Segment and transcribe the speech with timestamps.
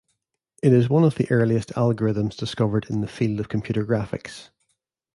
[0.63, 4.49] It is one of the earliest algorithms discovered in the field of computer graphics.